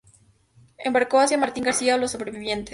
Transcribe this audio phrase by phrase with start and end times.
[0.79, 2.69] Embarcó hacia Martín García a los sobrevivientes.